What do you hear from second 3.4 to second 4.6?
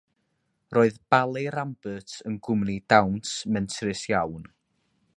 mentrus iawn.